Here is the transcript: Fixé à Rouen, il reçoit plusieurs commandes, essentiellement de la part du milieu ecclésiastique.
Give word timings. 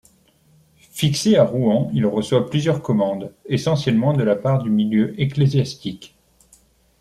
Fixé 0.79 1.37
à 1.37 1.43
Rouen, 1.43 1.91
il 1.93 2.07
reçoit 2.07 2.49
plusieurs 2.49 2.81
commandes, 2.81 3.35
essentiellement 3.45 4.15
de 4.17 4.23
la 4.23 4.35
part 4.35 4.63
du 4.63 4.71
milieu 4.71 5.13
ecclésiastique. 5.21 6.15